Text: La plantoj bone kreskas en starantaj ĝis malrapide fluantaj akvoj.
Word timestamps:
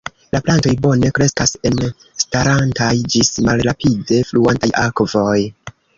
La 0.35 0.39
plantoj 0.45 0.71
bone 0.85 1.09
kreskas 1.17 1.51
en 1.71 1.77
starantaj 2.23 2.89
ĝis 3.17 3.31
malrapide 3.49 4.23
fluantaj 4.31 4.71
akvoj. 4.89 5.37